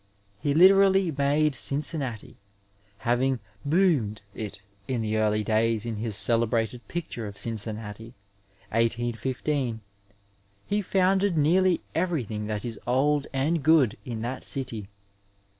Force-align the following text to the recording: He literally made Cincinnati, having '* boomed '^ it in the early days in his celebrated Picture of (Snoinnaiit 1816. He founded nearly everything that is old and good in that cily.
He 0.39 0.55
literally 0.55 1.11
made 1.15 1.53
Cincinnati, 1.53 2.37
having 2.97 3.37
'* 3.53 3.63
boomed 3.73 4.21
'^ 4.35 4.35
it 4.35 4.59
in 4.87 5.01
the 5.03 5.17
early 5.17 5.43
days 5.43 5.85
in 5.85 5.97
his 5.97 6.15
celebrated 6.15 6.87
Picture 6.87 7.27
of 7.27 7.35
(Snoinnaiit 7.35 8.13
1816. 8.73 9.81
He 10.65 10.81
founded 10.81 11.37
nearly 11.37 11.81
everything 11.93 12.47
that 12.47 12.65
is 12.65 12.79
old 12.87 13.27
and 13.31 13.61
good 13.61 13.95
in 14.03 14.23
that 14.23 14.43
cily. 14.43 14.87